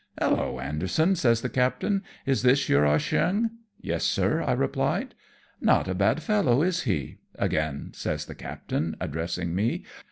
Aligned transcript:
"Hallo, 0.19 0.59
Anderson," 0.59 1.15
says 1.15 1.41
the 1.41 1.47
captain," 1.49 2.01
is 2.25 2.41
this 2.41 2.67
your 2.67 2.87
Ah 2.87 2.97
Cheong?"" 2.97 3.51
Yes, 3.81 4.03
sir," 4.03 4.41
I 4.41 4.53
replied." 4.53 5.13
Not 5.71 5.87
a 5.87 5.93
bad 5.93 6.23
fellow, 6.23 6.63
is 6.63 6.81
he?" 6.89 7.19
again 7.35 7.91
says 7.93 8.25
the 8.25 8.33
captain, 8.33 8.95
addressing 8.99 9.53
me. 9.53 9.83